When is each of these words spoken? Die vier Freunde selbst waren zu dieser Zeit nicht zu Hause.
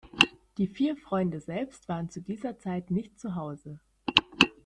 Die 0.57 0.65
vier 0.65 0.97
Freunde 0.97 1.39
selbst 1.39 1.87
waren 1.87 2.09
zu 2.09 2.21
dieser 2.21 2.57
Zeit 2.57 2.89
nicht 2.89 3.19
zu 3.19 3.35
Hause. 3.35 3.79